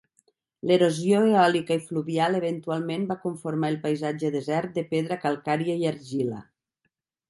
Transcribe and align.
L'erosió 0.69 1.19
eòlica 1.41 1.77
i 1.81 1.83
fluvial 1.91 2.39
eventualment 2.39 3.05
va 3.13 3.19
conformar 3.29 3.73
el 3.77 3.81
paisatge 3.87 4.35
desert 4.41 4.77
de 4.81 4.89
pedra 4.97 5.23
calcària 5.31 5.81
i 5.87 5.91
argila. 5.97 6.47